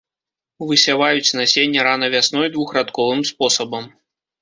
[0.69, 3.85] Высяваюць насенне рана вясной двухрадковым спосабам.